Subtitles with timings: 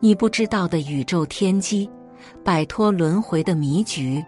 [0.00, 1.88] 你不知道的宇宙天机，
[2.44, 4.24] 摆脱轮回的迷局，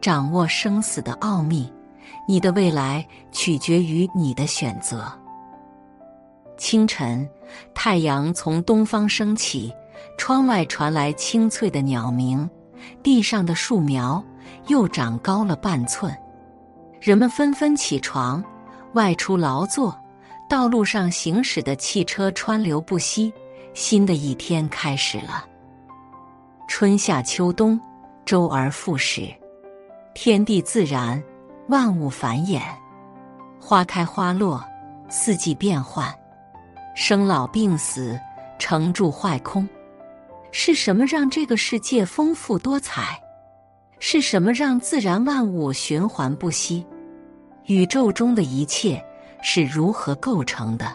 [0.00, 1.72] 掌握生死的奥秘。
[2.28, 5.10] 你的未来取决于你的选择。
[6.56, 7.28] 清晨，
[7.74, 9.72] 太阳从东方升起，
[10.16, 12.48] 窗外传来清脆的鸟鸣，
[13.02, 14.22] 地上的树苗
[14.68, 16.16] 又长高了半寸。
[17.00, 18.42] 人们纷纷起床，
[18.92, 19.96] 外出劳作，
[20.48, 23.32] 道路上行驶的汽车川流不息。
[23.74, 25.46] 新的一天开始了。
[26.68, 27.80] 春夏秋冬，
[28.24, 29.28] 周而复始，
[30.14, 31.22] 天地自然，
[31.68, 32.60] 万物繁衍，
[33.58, 34.62] 花开花落，
[35.08, 36.14] 四季变换，
[36.94, 38.18] 生老病死，
[38.58, 39.66] 成住坏空。
[40.50, 43.18] 是什么让这个世界丰富多彩？
[43.98, 46.84] 是什么让自然万物循环不息？
[47.66, 49.02] 宇宙中的一切
[49.40, 50.92] 是如何构成的？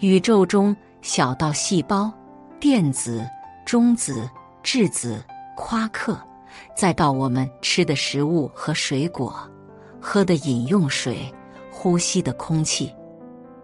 [0.00, 0.76] 宇宙中。
[1.04, 2.10] 小到细胞、
[2.58, 3.28] 电子、
[3.66, 4.26] 中子、
[4.62, 5.22] 质子、
[5.54, 6.18] 夸克，
[6.74, 9.38] 再到我们吃的食物和水果、
[10.00, 11.30] 喝的饮用水、
[11.70, 12.90] 呼吸的空气，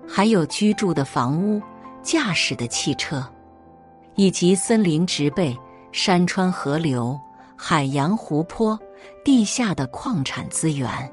[0.07, 1.63] 还有居住的房屋、
[2.03, 3.27] 驾驶的汽车，
[4.17, 5.59] 以及森林植被、
[5.93, 7.19] 山川河流、
[7.57, 8.79] 海洋湖泊、
[9.25, 11.11] 地下的矿产资源，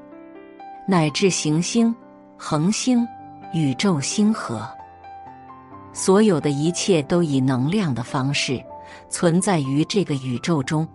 [0.86, 1.96] 乃至行星、
[2.36, 3.08] 恒星、
[3.54, 4.68] 宇宙星河。
[5.98, 8.62] 所有的一切都以能量的方式
[9.10, 10.86] 存在于这个宇宙中，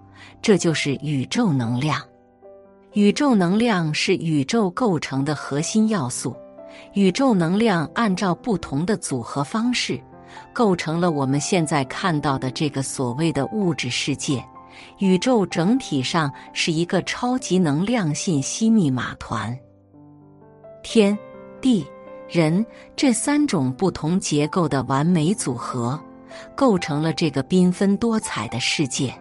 [0.41, 2.01] 这就是宇宙能量。
[2.93, 6.33] 宇宙能量是宇宙构成的核心要素。
[6.93, 9.99] 宇宙能量按照不同的组合方式，
[10.53, 14.41] 构成了我们现在看到的这个所谓的物质世界。
[14.99, 19.53] 宇宙整体上是一个超级能量信息密码团。
[20.81, 21.17] 天
[21.59, 21.85] 地。
[22.33, 25.99] 人这三种不同结构的完美组合，
[26.55, 29.13] 构成了这个缤纷多彩的世界。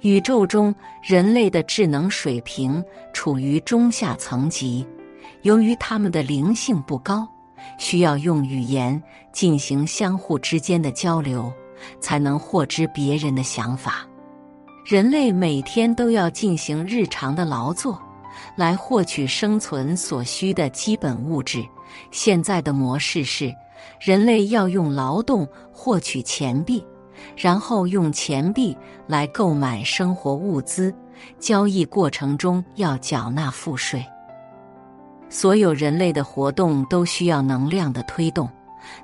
[0.00, 2.82] 宇宙中，人类的智能水平
[3.12, 4.86] 处于中下层级，
[5.42, 7.28] 由于他们的灵性不高，
[7.76, 9.00] 需要用语言
[9.30, 11.52] 进行相互之间的交流，
[12.00, 14.06] 才能获知别人的想法。
[14.86, 18.00] 人类每天都要进行日常的劳作，
[18.56, 21.64] 来获取生存所需的基本物质。
[22.10, 23.54] 现在的模式是，
[24.00, 26.84] 人类要用劳动获取钱币，
[27.36, 28.76] 然后用钱币
[29.06, 30.94] 来购买生活物资，
[31.38, 34.04] 交易过程中要缴纳赋税。
[35.28, 38.48] 所有人类的活动都需要能量的推动，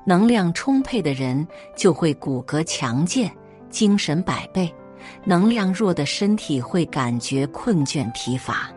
[0.04, 3.30] 能量充沛的人就会骨骼强健、
[3.70, 4.68] 精神百倍；
[5.24, 8.70] 能量弱的身体会感觉困倦疲乏。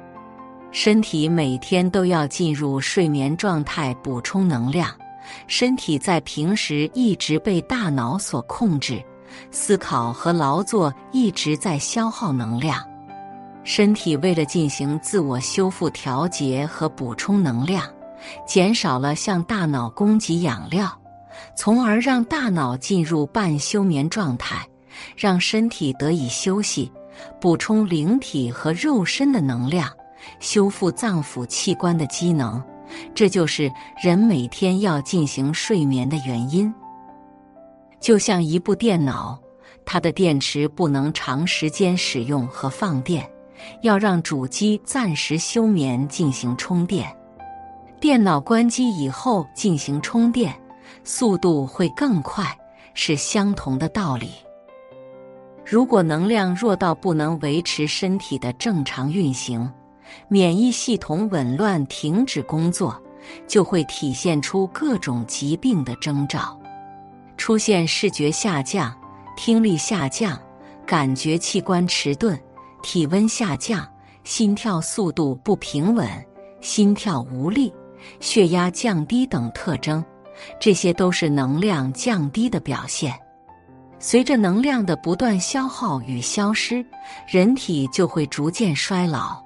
[0.71, 4.89] 身体每天都要进入睡眠状态补充能量。
[5.47, 9.03] 身体在平时一直被大脑所控制，
[9.51, 12.81] 思考和劳作一直在消耗能量。
[13.63, 17.85] 身体为了进行自我修复、调节和补充能量，
[18.47, 20.89] 减少了向大脑供给养料，
[21.55, 24.67] 从而让大脑进入半休眠状态，
[25.15, 26.91] 让身体得以休息，
[27.39, 29.87] 补充灵体和肉身的能量。
[30.39, 32.61] 修复脏腑器官的机能，
[33.13, 33.71] 这就是
[34.01, 36.73] 人每天要进行睡眠的原因。
[37.99, 39.39] 就像一部电脑，
[39.85, 43.29] 它的电池不能长时间使用和放电，
[43.81, 47.15] 要让主机暂时休眠进行充电。
[47.99, 50.59] 电脑关机以后进行充电，
[51.03, 52.45] 速度会更快，
[52.95, 54.31] 是相同的道理。
[55.63, 59.71] 如果能量弱到不能维持身体的正常运行，
[60.27, 63.01] 免疫系统紊乱，停止工作，
[63.47, 66.59] 就会体现出各种疾病的征兆，
[67.37, 68.95] 出现视觉下降、
[69.35, 70.39] 听力下降、
[70.85, 72.39] 感觉器官迟钝、
[72.81, 73.87] 体温下降、
[74.23, 76.07] 心跳速度不平稳、
[76.61, 77.73] 心跳无力、
[78.19, 80.03] 血压降低等特征。
[80.59, 83.13] 这些都是能量降低的表现。
[83.99, 86.83] 随着能量的不断消耗与消失，
[87.27, 89.39] 人体就会逐渐衰老，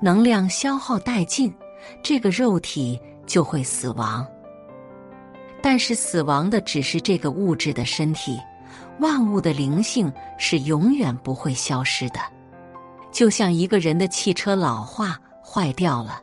[0.00, 1.52] 能量消耗殆尽，
[2.02, 4.26] 这个肉体就会死亡。
[5.62, 8.38] 但是死亡的只是这个物质的身体，
[9.00, 12.20] 万物的灵性是永远不会消失的。
[13.10, 16.20] 就像一个人的汽车老化坏掉了，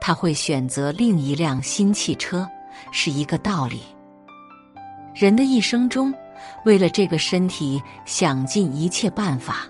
[0.00, 2.48] 他会选择另一辆新汽车，
[2.90, 3.82] 是一个道理。
[5.14, 6.12] 人的一生中。
[6.64, 9.66] 为了这个身体，想尽一切办法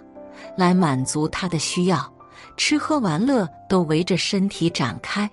[0.56, 2.12] 来满足他的需要，
[2.62, 5.28] 吃喝玩乐都围着身体展开，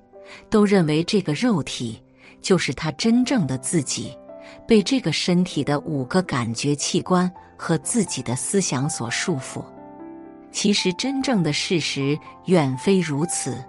[0.50, 2.02] 都认为这个肉体
[2.42, 4.18] 就是他真正的自己，
[4.66, 9.62] 被这个身体的五个感觉器官和自己的思想所束缚。
[10.54, 13.62] 其实，真正的事实远非如此，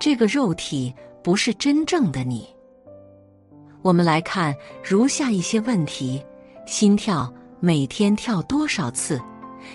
[0.00, 2.44] 这个肉体不是真正的你。
[3.80, 4.52] 我们来看
[4.82, 6.20] 如下一些问题。
[6.66, 9.20] 心跳每天跳多少次？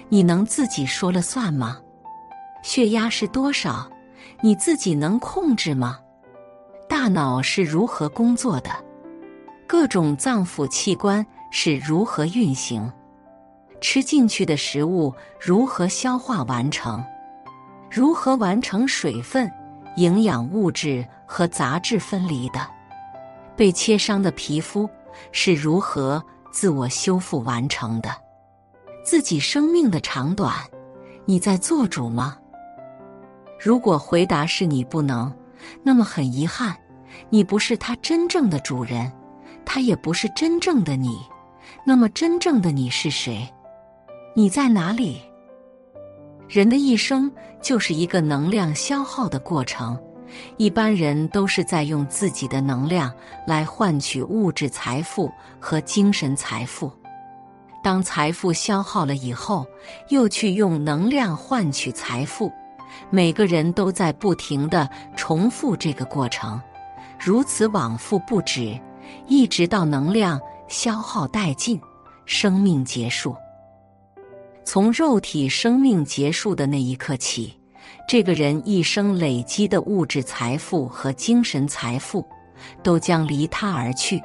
[0.10, 1.80] 你能自己说了算吗？
[2.62, 3.90] 血压是多少？
[4.42, 6.00] 你自己能控制吗？
[6.88, 8.70] 大脑是如何工作的？
[9.68, 12.92] 各种脏腑器官是如何运行？
[13.82, 17.04] 吃进去的食物如何消化完成？
[17.90, 19.52] 如何完成水分、
[19.96, 22.60] 营养物质和杂质分离的？
[23.56, 24.90] 被切伤的皮肤
[25.32, 26.24] 是如何？
[26.52, 28.10] 自我修复完成的，
[29.06, 30.52] 自己生命的长短，
[31.26, 32.38] 你在做主吗？
[33.60, 35.32] 如果回答是你不能，
[35.84, 36.74] 那么很遗憾，
[37.30, 39.12] 你不是他真正的主人，
[39.66, 41.20] 他也不是真正的你。
[41.86, 43.48] 那么真正的你是谁？
[44.34, 45.22] 你在哪里？
[46.48, 50.00] 人的一生就是一个能量消耗的过程。
[50.58, 53.12] 一般人都是在用自己的能量
[53.48, 56.92] 来换取物质财富和精神财富，
[57.84, 59.66] 当财富消耗了以后，
[60.10, 62.52] 又去用能量换取财富。
[63.10, 66.62] 每个人都在不停的重复这个过程，
[67.20, 68.80] 如此往复不止，
[69.28, 71.80] 一直到能量消耗殆尽，
[72.26, 73.36] 生命结束。
[74.64, 77.56] 从肉体生命结束的那一刻起。
[78.08, 82.26] 这个人一生累积的物质财富和精神财富，
[82.84, 84.22] 都将离他而去。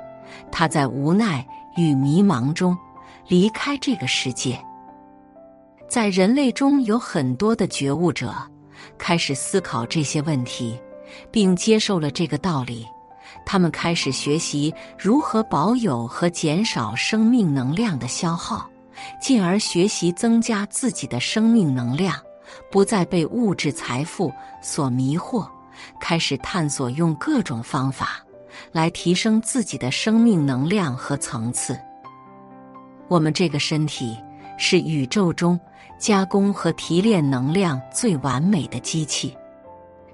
[0.50, 2.76] 他在无奈与迷茫中
[3.28, 4.58] 离开这个世界。
[5.86, 8.34] 在人类中有很多的觉悟者
[8.98, 10.78] 开始思考这些问题，
[11.30, 12.86] 并接受了这个道理。
[13.46, 18.68] 他们开始学习如何保有和减少生命能量的消耗，
[19.20, 22.14] 进而学习增加自己的生命能量。
[22.70, 24.32] 不再被物质财富
[24.62, 25.48] 所迷惑，
[25.98, 28.24] 开始探索用各种方法
[28.70, 31.76] 来提升自己的生命能量和层次。
[33.08, 34.16] 我们这个身体
[34.56, 35.58] 是宇宙中
[35.98, 39.36] 加工和提炼能量最完美的机器。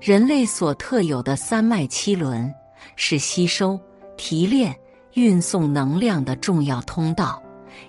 [0.01, 2.53] 人类所特有的三脉七轮
[2.97, 3.79] 是吸收、
[4.17, 4.75] 提炼、
[5.15, 7.43] 运送能量的重要通道，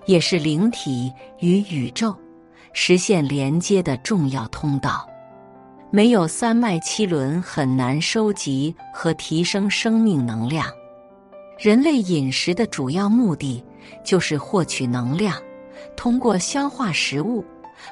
[0.06, 2.15] 也是灵体与宇宙。
[2.74, 5.06] 实现连接的重要通道，
[5.89, 10.65] 没有三脉七轮，很难收集和提升生命能量。
[11.59, 13.62] 人类饮食的主要目的
[14.06, 15.36] 就是获取能量，
[15.95, 17.44] 通过消化食物，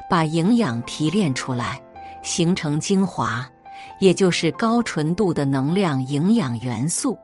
[0.10, 1.82] 把营养提炼出来，
[2.24, 3.48] 形成精华，
[4.00, 7.18] 也就是高纯度的能量营养元素。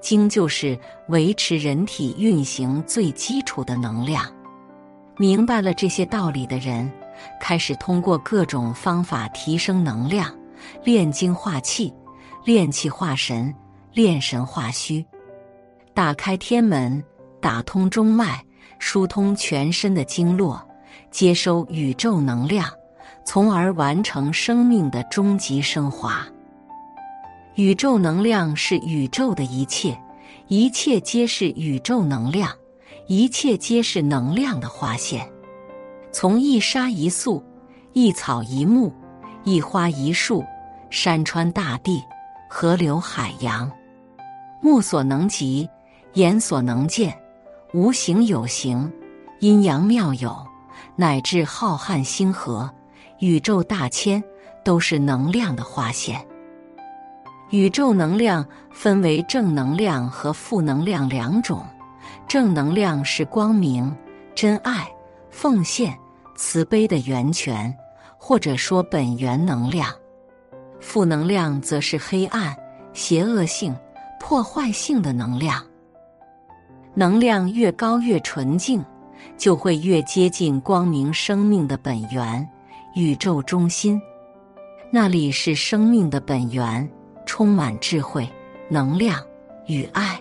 [0.00, 4.24] 精就是维持人体运行最基础的能量。
[5.16, 6.90] 明白了这些道理的人。
[7.38, 10.34] 开始通过各种方法提升能量，
[10.82, 11.92] 炼精化气，
[12.44, 13.54] 炼气化神，
[13.92, 15.04] 炼神化虚，
[15.94, 17.04] 打开天门，
[17.40, 18.42] 打通中脉，
[18.84, 20.60] 疏通全身的经络，
[21.12, 22.68] 接收宇宙能量，
[23.24, 26.26] 从而完成生命的终极升华。
[27.54, 29.96] 宇宙能量是宇宙的一切，
[30.48, 32.50] 一切皆是宇宙能量，
[33.06, 35.30] 一切皆是能量的化现。
[36.10, 37.40] 从一沙一粟，
[37.92, 38.92] 一草一木，
[39.44, 40.44] 一花一树，
[40.90, 42.02] 山川大地，
[42.50, 43.70] 河流海洋，
[44.60, 45.70] 目所能及，
[46.14, 47.16] 眼所能见，
[47.74, 48.92] 无形有形，
[49.40, 50.46] 阴阳妙有，
[50.94, 52.70] 乃至浩瀚星河、
[53.18, 54.22] 宇宙大千，
[54.62, 56.22] 都是能量的化现。
[57.48, 61.64] 宇宙能量分为正能量和负能量两种，
[62.28, 63.94] 正能量是光明、
[64.34, 64.86] 真爱、
[65.30, 65.96] 奉献。
[66.34, 67.72] 慈悲的源泉，
[68.18, 69.86] 或者说本源能量；
[70.80, 72.56] 负能量则是黑暗、
[72.94, 73.76] 邪恶性、
[74.18, 75.62] 破坏性的能量。
[76.94, 78.84] 能量越高越纯净，
[79.38, 82.46] 就会越接近光明生命的本源——
[82.94, 84.00] 宇宙中心。
[84.90, 86.86] 那里是生命的本源，
[87.24, 88.28] 充满智慧、
[88.68, 89.18] 能量
[89.66, 90.20] 与爱。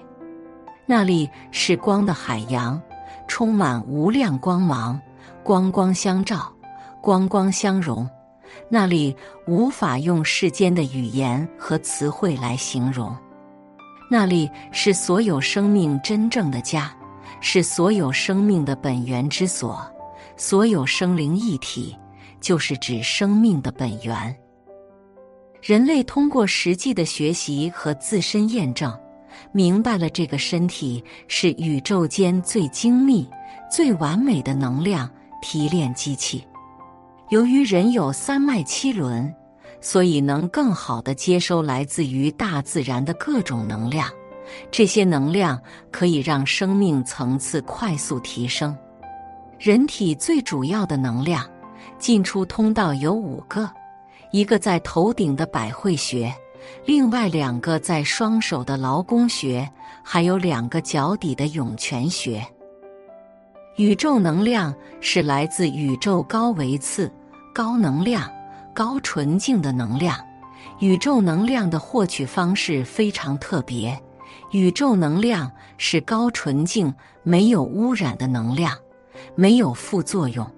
[0.85, 2.81] 那里是光的海洋，
[3.27, 4.99] 充满无量光芒，
[5.43, 6.49] 光光相照，
[7.01, 8.09] 光光相融。
[8.69, 13.13] 那里无法用世间的语言和词汇来形容。
[14.13, 16.93] 那里是所有生命真正的家，
[17.39, 19.89] 是所有生命的本源之所。
[20.35, 21.95] 所有生灵一体，
[22.41, 24.35] 就是指生命的本源。
[25.61, 28.93] 人类通过实际的学习和自身验证，
[29.53, 33.25] 明白了这个身体是宇宙间最精密、
[33.71, 35.09] 最完美的能量
[35.41, 36.45] 提炼机器。
[37.29, 39.33] 由于人有三脉七轮，
[39.81, 44.07] 所以能更好的接收来自于大自然的各种能量。
[44.69, 45.59] 这些能量
[45.91, 48.77] 可以让生命层次快速提升。
[49.59, 51.45] 人体最主要的能量
[51.97, 53.69] 进出通道有五个，
[54.31, 56.33] 一个在头顶的百会穴，
[56.85, 59.69] 另外两个在双手的劳宫穴，
[60.03, 62.45] 还有两个脚底的涌泉穴。
[63.77, 67.11] 宇宙能量是来自宇宙高维次。
[67.53, 68.31] 高能量、
[68.83, 70.17] 高纯净的能量，
[70.79, 73.95] 宇宙能量的获取方式非常特别。
[74.53, 78.75] 宇宙能量是高纯净、没有污染的能量，
[79.35, 80.51] 没有副作用，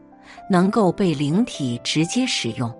[0.49, 2.73] 能够被灵体直接使用，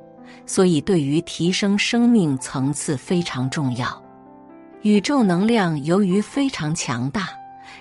[0.46, 4.02] 所以对于提升生命层次非常重要。
[4.84, 7.28] 宇宙能量由于非常强大，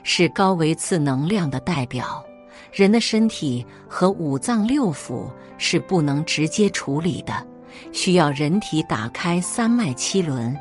[0.02, 2.24] 是高维次能量的代表。
[2.72, 7.46] 人的身体和五脏六腑是不能直接处理的，
[7.92, 10.56] 需要人体打开三脉七轮，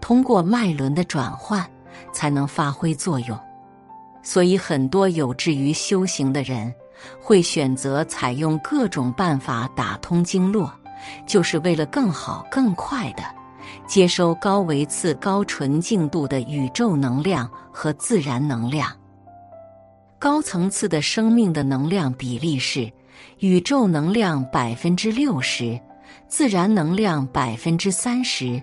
[0.00, 1.64] 通过脉轮的转换
[2.12, 3.38] 才能发挥作用。
[4.22, 6.74] 所以，很多有志于修行的人
[7.20, 10.72] 会选择采用各种办法打通经络，
[11.26, 13.22] 就是为了更好、更快的
[13.86, 18.90] 接收高维次、高纯净度的宇宙能量和自然能量。
[20.18, 22.90] 高层次的生命的能量比例是：
[23.38, 25.78] 宇宙能量百分之六十，
[26.28, 28.60] 自然能量百分之三十，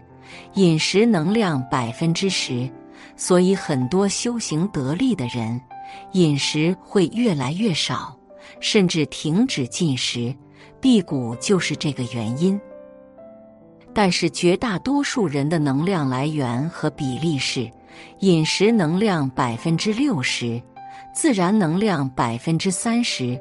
[0.55, 2.69] 饮食能量百分之十。
[3.15, 5.59] 所以，很多修行得力的人，
[6.13, 8.17] 饮食会越来越少，
[8.59, 10.35] 甚至停止进食，
[10.81, 12.59] 辟谷就是这个原因。
[13.93, 17.69] 但是，绝大多数人的能量来源和比例是：
[18.19, 20.61] 饮食能量百分之六十。
[21.13, 23.39] 自然能量百分之三十，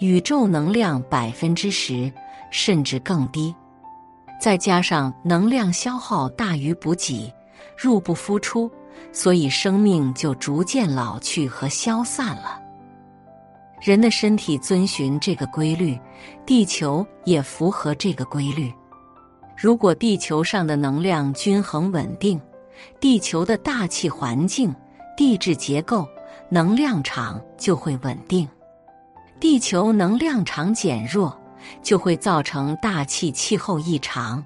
[0.00, 2.12] 宇宙能量百分之十，
[2.50, 3.54] 甚至更低。
[4.42, 7.32] 再加上能量消耗大于补给，
[7.76, 8.68] 入不敷出，
[9.12, 12.60] 所以生命就逐渐老去和消散了。
[13.80, 15.96] 人的身体遵循这个规律，
[16.44, 18.68] 地球也符合这个规律。
[19.56, 22.40] 如果地球上的能量均衡稳定，
[22.98, 24.74] 地球的大气环境、
[25.16, 26.04] 地质结构。
[26.48, 28.46] 能量场就会稳定，
[29.38, 31.40] 地球能量场减弱，
[31.82, 34.44] 就会造成大气气候异常、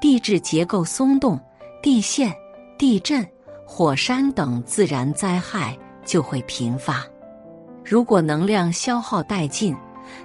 [0.00, 1.38] 地质结构松动、
[1.82, 2.34] 地陷、
[2.78, 3.26] 地震、
[3.66, 7.04] 火山等自然灾害就会频发。
[7.84, 9.76] 如果能量消耗殆尽，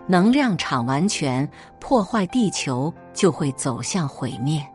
[0.08, 4.66] 能量场完全破坏，地球就会走向毁灭。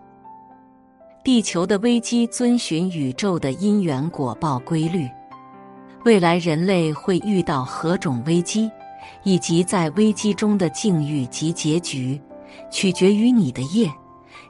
[1.25, 5.07] 地球的危机遵循宇宙的因缘果报规律。
[6.05, 8.71] 未来人类会遇到何种危机，
[9.23, 12.21] 以及在危机中的境遇及结局，
[12.71, 13.88] 取决于你的业；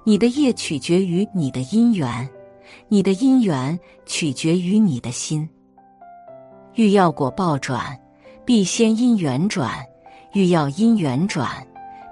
[0.05, 2.26] 你的业取决于你的因缘；
[2.88, 5.49] 你的因缘取决于你的心。
[6.75, 7.99] 欲要果报转，
[8.45, 9.71] 必先因缘转；
[10.33, 11.67] 欲要因缘转，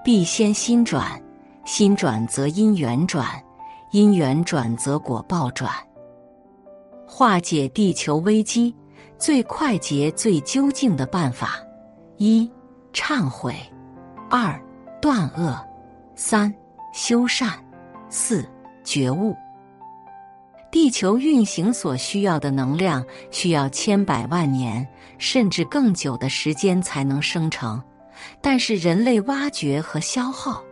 [0.05, 1.21] 必先心转；
[1.65, 3.27] 心转则因缘转，
[3.93, 5.71] 因缘转则果报转。
[7.07, 8.75] 化解地球危机。
[9.19, 11.59] 最快捷、最究竟的办法：
[12.19, 12.51] 一、
[12.93, 13.53] 忏悔；
[14.31, 14.61] 二、
[15.01, 15.55] 断恶；
[16.15, 16.53] 三、
[16.93, 17.51] 修善；
[18.09, 18.49] 四、
[18.85, 19.35] 觉悟。
[20.71, 24.87] 地球运行所需要的能量，需要千百万年
[25.19, 27.83] 甚至更久的时间才能生成，
[28.41, 30.63] 但是人类挖掘和消耗，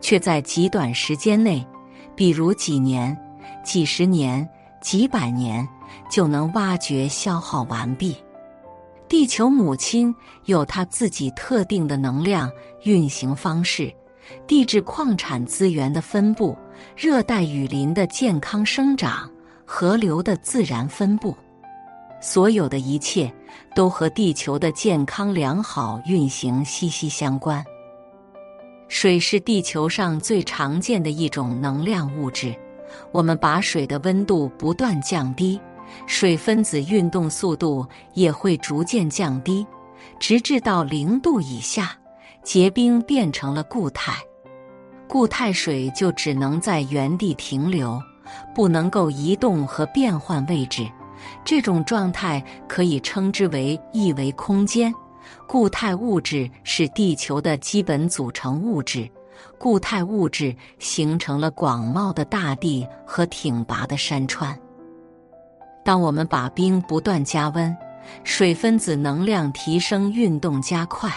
[0.00, 1.66] 却在极短时间内，
[2.14, 3.16] 比如几年、
[3.64, 4.48] 几十年、
[4.80, 5.66] 几百年。
[6.08, 8.16] 就能挖掘消耗完毕。
[9.10, 10.14] 地球母亲
[10.44, 12.48] 有它自己特定的能量
[12.84, 13.92] 运行方式，
[14.46, 16.56] 地质矿产资源的分布，
[16.96, 19.28] 热带雨林的健康生长，
[19.66, 21.36] 河流的自然分布。
[22.20, 23.32] 所有的一切
[23.74, 27.64] 都和地球的健康良好运行息息相关。
[28.86, 32.54] 水是地球上最常见的一种能量物质。
[33.10, 35.60] 我们把水的温度不断降低，
[36.06, 39.66] 水分子运动速度也会逐渐降低，
[40.18, 41.96] 直至到零度以下，
[42.42, 44.14] 结冰变成了固态。
[45.08, 48.00] 固态水就只能在原地停留，
[48.54, 50.88] 不能够移动和变换位置。
[51.44, 54.94] 这种状态可以称之为一维空间。
[55.46, 59.08] 固态物质是地球的基本组成物质，
[59.58, 64.58] 固态物质形成了广袤的大地和挺拔的山川。
[65.84, 67.76] 当我们把冰不断加温，
[68.24, 71.12] 水分子能量提升，运动加快，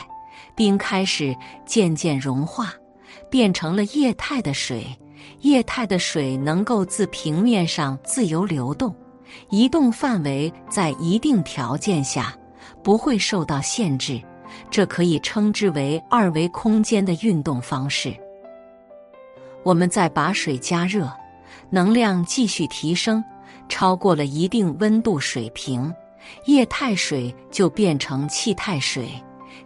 [0.56, 2.74] 冰开始渐渐融化，
[3.30, 4.86] 变成了液态的水。
[5.42, 8.94] 液态的水能够自平面上自由流动。
[9.50, 12.36] 移动范围在一定条件下
[12.84, 14.22] 不会受到限制，
[14.70, 18.14] 这可以称之为二维空间的运动方式。
[19.64, 21.12] 我们再把水加热，
[21.70, 23.24] 能量继续提升，
[23.74, 25.92] 超过了一定温度水平，
[26.46, 29.10] 液态水就变成气态水，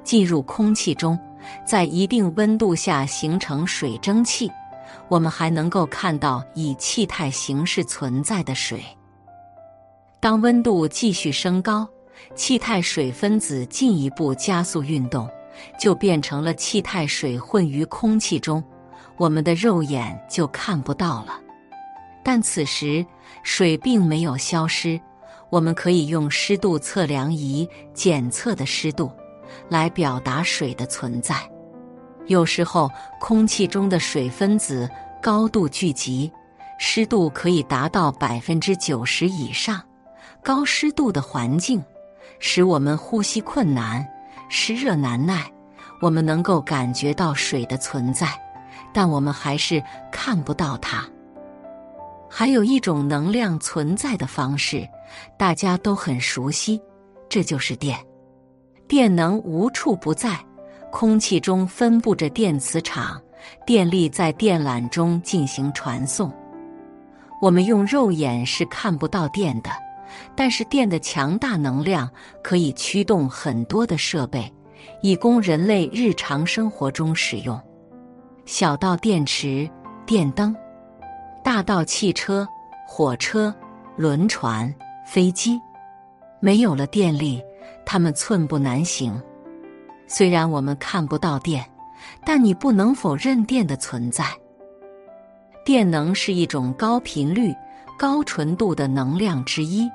[0.01, 1.19] 进入空气中，
[1.65, 4.49] 在一定温度下形成水蒸气。
[5.09, 8.81] 我们还能够看到以气态形式存在的水。
[10.21, 11.85] 当温度继续升高，
[12.33, 15.29] 气态水分子进一步加速运动，
[15.77, 18.63] 就变成了气态水混于空气中，
[19.17, 21.41] 我们的肉眼就看不到了。
[22.23, 23.05] 但此时
[23.49, 24.99] 水并没有消失，
[25.49, 29.09] 我们可以用湿度测量仪检测的湿度
[29.69, 31.33] 来表达水的存在。
[32.25, 34.87] 有时候空气中的水分子
[35.23, 36.29] 高度聚集，
[36.77, 39.81] 湿度可以达到百分之九十以上。
[40.43, 41.81] 高湿度的环境
[42.39, 44.05] 使我们呼吸困难、
[44.49, 45.49] 湿热难耐。
[46.01, 48.27] 我们能够感觉到水的存在，
[48.93, 49.81] 但我们还是
[50.11, 51.07] 看不到它。
[52.39, 54.87] 还有一种能量存在的方式，
[55.39, 56.79] 大家都很熟悉，
[57.27, 57.97] 这就是电。
[58.87, 60.37] 电能无处不在，
[60.91, 63.19] 空气中分布着电磁场，
[63.65, 66.31] 电力在电缆中进行传送。
[67.41, 69.71] 我们用肉眼是看不到电的。
[70.35, 72.07] 但是电的强大能量
[72.43, 74.53] 可以驱动很多的设备，
[75.01, 77.59] 以供人类日常生活中使用。
[78.45, 79.67] 小到电池、
[80.05, 80.55] 电灯，
[81.47, 82.45] 大到汽车、
[82.85, 83.55] 火车、
[83.95, 85.57] 轮船、飞机，
[86.41, 87.41] 没有了电力，
[87.85, 89.17] 他们寸步难行。
[90.07, 91.65] 虽然我们看不到电，
[92.25, 94.25] 但你不能否认电的存在。
[95.63, 97.55] 电能是一种高频率。
[97.97, 99.89] 高纯度的能量之一，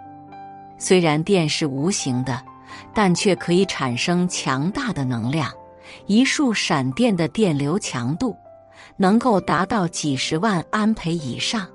[0.79, 2.43] 虽然电是无形的，
[2.95, 5.53] 但却可以产生强大的能量。
[6.07, 8.35] 一束闪电的电流强度
[8.97, 11.67] 能够达到几十万安培以上，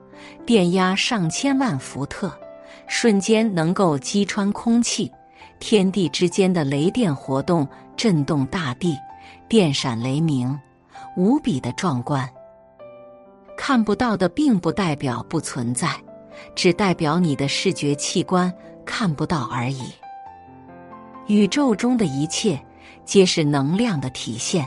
[0.45, 2.31] 电压上千万伏特，
[2.87, 5.11] 瞬间能够击穿空气。
[5.59, 8.95] 天地之间的雷电活动，震动大地，
[9.47, 10.57] 电闪雷鸣，
[11.15, 12.29] 无比的壮观。
[13.57, 15.89] 看不到的，并不代表不存在。
[16.55, 18.53] 只代表你的视觉器官
[18.85, 19.91] 看不到而已。
[21.25, 22.63] 宇宙中的一切
[23.05, 24.63] 皆是能量的体现，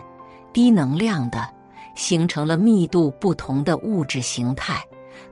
[0.53, 1.49] 低能量的
[1.95, 4.83] 形成了密度不同的物质形态，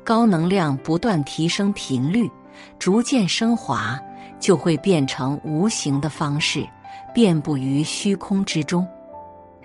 [0.04, 2.30] 高能量不断提升频率，
[2.78, 3.98] 逐渐升华，
[4.40, 6.66] 就会变成无形的方式，
[7.14, 8.86] 遍布于虚空之中。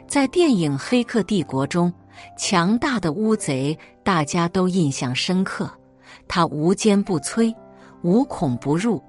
[0.07, 1.91] 在电影《黑客帝国》中，
[2.37, 5.69] 强大的乌贼大家都印象深刻。
[6.27, 7.53] 它无坚不摧，
[8.03, 9.01] 无孔不入，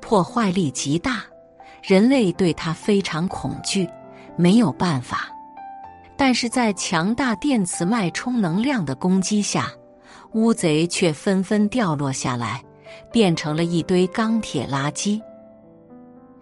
[0.00, 1.22] 破坏力极大，
[1.82, 3.88] 人类对它非常恐惧，
[4.36, 5.28] 没有办法。
[6.16, 9.70] 但是在强大电磁脉冲能量的攻击下，
[10.32, 12.62] 乌贼却纷纷掉落下来，
[13.10, 15.20] 变成了一堆钢铁垃圾。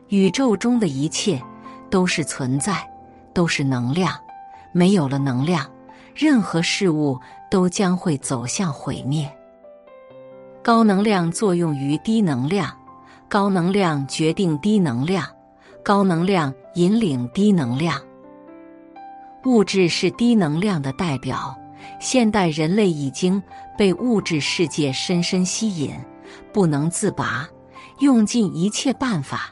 [0.09, 1.41] 宇宙中的一切
[1.89, 2.89] 都是存在，
[3.33, 4.13] 都是能量，
[4.73, 5.65] 没有了能量，
[6.15, 7.19] 任何事物
[7.51, 9.31] 都将会走向毁灭。
[10.63, 12.71] 高能量作用于低能量，
[13.29, 15.25] 高能量决定低能量，
[15.83, 17.99] 高能量引领低能量。
[19.45, 21.57] 物质是低能量的代表。
[21.99, 23.43] 现代人类已经
[23.77, 25.93] 被物质世界深深吸引，
[26.53, 27.49] 不能自拔，
[28.01, 29.51] 用尽一切办法，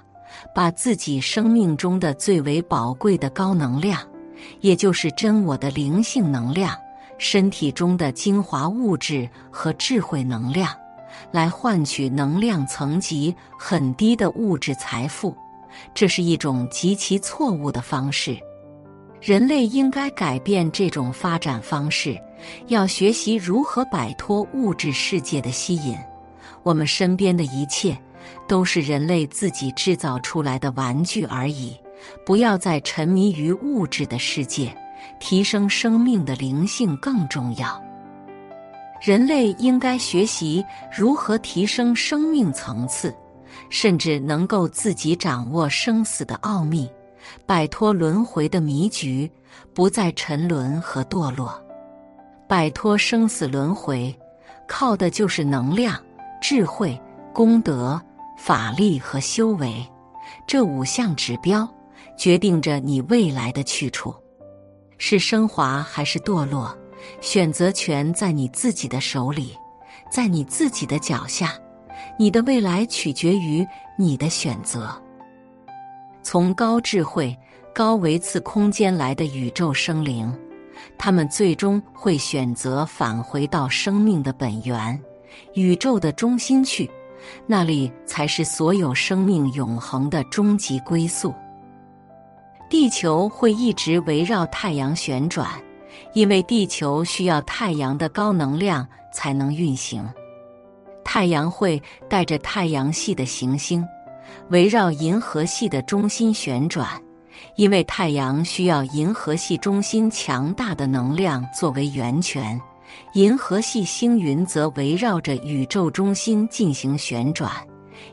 [0.55, 4.01] 把自己生命中的最为宝贵的高能量，
[4.61, 6.75] 也就是真我的灵性能量、
[7.19, 10.75] 身体中的精华物质和智慧能量。
[11.33, 15.35] 来换取能量层级很低的物质财富，
[15.93, 18.39] 这是一种极其错误的方式。
[19.21, 22.17] 人类应该改变这种发展方式，
[22.69, 25.97] 要学习如何摆脱物质世界的吸引。
[26.63, 27.99] 我们身边的一切
[28.47, 31.77] 都是人类自己制造出来的玩具而已。
[32.25, 34.73] 不要再沉迷于物质的世界，
[35.19, 37.83] 提升生命的灵性更重要。
[39.03, 40.65] 人类应该学习
[40.97, 43.13] 如何提升生命层次，
[43.69, 46.89] 甚至能够自己掌握生死的奥秘。
[47.47, 49.31] 摆脱轮回的迷局，
[49.75, 51.63] 不再沉沦和堕落。
[52.47, 54.15] 摆脱生死轮回，
[54.67, 56.01] 靠的就是能量、
[56.41, 56.99] 智慧、
[57.33, 58.01] 功德、
[58.37, 59.87] 法力和修为
[60.47, 61.69] 这五项指标，
[62.17, 64.15] 决定着你未来的去处，
[64.97, 66.77] 是升华还是堕落，
[67.21, 69.57] 选择权在你自己的手里，
[70.11, 71.53] 在你自己的脚下。
[72.17, 75.01] 你的未来取决于你的选择。
[76.23, 77.37] 从高智慧、
[77.75, 80.33] 高维次空间来的宇宙生灵，
[80.99, 85.01] 他们最终会选择返回到生命的本源——
[85.55, 86.91] 宇宙的中心去，
[87.47, 91.33] 那里才是所有生命永恒的终极归宿。
[92.69, 95.49] 地球会一直围绕太阳旋转，
[96.13, 100.07] 因为地球需要太阳的高能量才能运行。
[101.03, 103.83] 太阳会带着太阳系的行星。
[104.51, 106.89] 围绕银河系的中心旋转，
[107.57, 112.61] 因为太阳需要银河系中心强大的能量作为源泉。
[113.13, 117.53] 银河系星云则围绕着宇宙中心进行旋转，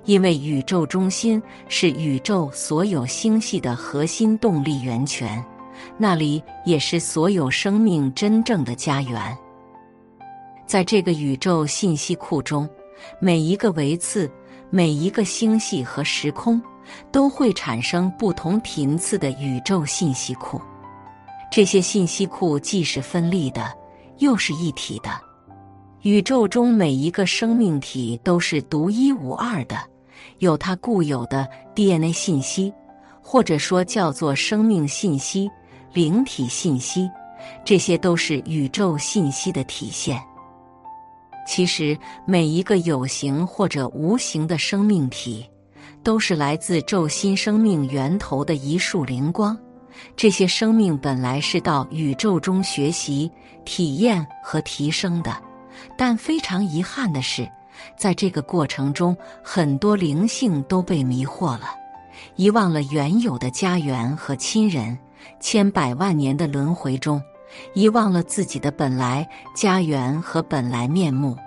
[0.03, 5.43] 因为宇宙中心是宇宙所有星系的核心动力源泉，
[5.97, 9.37] 那里也是所有生命真正的家园。
[10.67, 12.67] 在这个宇宙信息库中，
[13.19, 14.29] 每一个维次。
[14.75, 16.61] 每一个星系和时空
[17.09, 20.59] 都会产生不同频次的宇宙信息库，
[21.49, 23.71] 这些信息库既是分立的，
[24.17, 25.11] 又是一体的。
[26.01, 29.77] 宇宙中每一个生命体都是独一无二的，
[30.39, 32.73] 有它固有的 DNA 信息，
[33.21, 35.49] 或者说叫做生命信息、
[35.93, 37.09] 灵体信息，
[37.63, 40.21] 这些都是宇宙信息的体现。
[41.45, 45.45] 其实，每一个有形或者无形的生命体，
[46.03, 49.57] 都是来自宙心生命源头的一束灵光。
[50.17, 53.31] 这些生命本来是到宇宙中学习、
[53.63, 55.35] 体验和提升的，
[55.97, 57.47] 但非常遗憾的是，
[57.97, 61.67] 在这个过程中，很多灵性都被迷惑了，
[62.35, 64.97] 遗忘了原有的家园和亲人。
[65.39, 67.21] 千百万年的轮回中。
[67.73, 71.37] 遗忘了自己的本来家园和本来面目，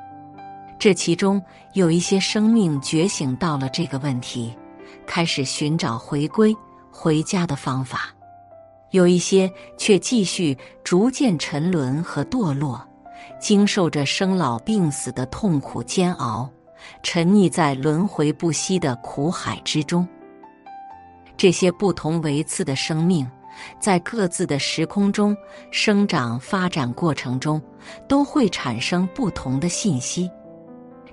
[0.79, 1.43] 这其中
[1.73, 4.57] 有一些生命觉醒到了这个问题，
[5.07, 6.57] 开始寻找回归
[6.91, 7.99] 回家的方法；
[8.91, 12.87] 有一些却继续逐渐沉沦和堕落，
[13.41, 16.49] 经受着生老病死的痛苦煎熬，
[17.03, 20.07] 沉溺在轮回不息的苦海之中。
[21.37, 23.29] 这些不同维次的生命。
[23.79, 25.37] 在各自的时空中
[25.71, 27.61] 生长发展过程中，
[28.09, 30.31] 都会产生不同的信息。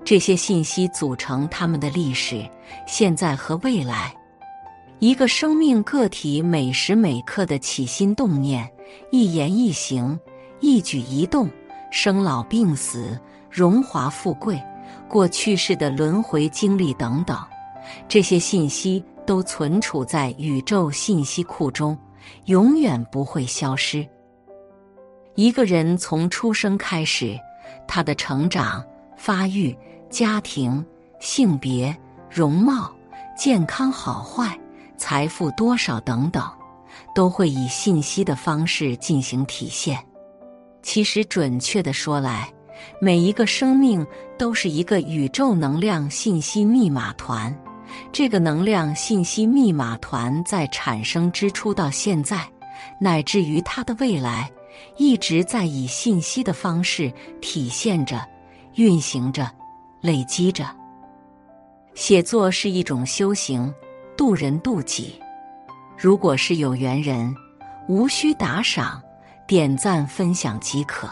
[0.03, 2.47] 这些信息组成他们的历史、
[2.86, 4.15] 现在和未来。
[4.99, 8.69] 一个生命个体每时每刻的起心动念、
[9.12, 10.17] 一言一行、
[10.62, 11.49] 一举一动、
[11.91, 14.62] 生老病死、荣华富贵、
[15.10, 17.38] 过去世的轮回经历等等，
[18.08, 21.97] 这些信息都存储在宇宙信息库中。
[22.45, 24.07] 永远不会消失。
[25.35, 27.38] 一个人从出生开始，
[27.88, 28.83] 他的成长、
[29.17, 29.77] 发育、
[30.09, 30.85] 家庭、
[31.19, 31.95] 性别、
[32.29, 32.93] 容貌、
[33.38, 34.57] 健康好坏、
[34.97, 36.43] 财富多少等等，
[37.13, 39.99] 都会以信息的方式进行体现。
[40.81, 42.47] 其实，准确的说来，
[43.01, 44.05] 每一个生命
[44.38, 47.53] 都是一个宇宙能量信息密码团。
[48.12, 52.47] 这个能量信息密码团在产生之初到现在，
[52.99, 54.49] 乃至于它的未来，
[54.97, 58.25] 一直在以信息的方式体现着、
[58.75, 59.49] 运行着、
[60.01, 60.65] 累积着。
[61.93, 63.73] 写作是一种修行，
[64.17, 65.19] 渡人渡己。
[65.97, 67.34] 如果是有缘人，
[67.88, 69.01] 无需打赏、
[69.47, 71.10] 点赞、分享即可，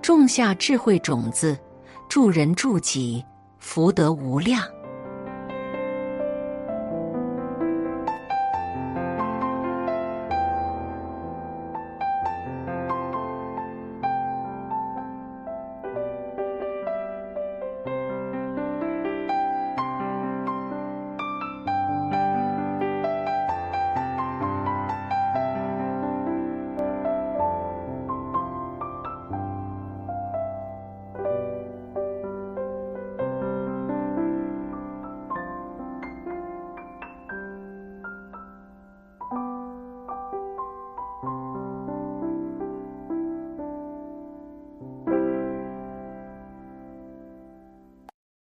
[0.00, 1.58] 种下智慧种子，
[2.08, 3.24] 助人助己，
[3.58, 4.62] 福德无量。